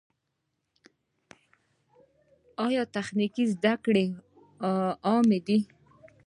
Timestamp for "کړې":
3.83-4.05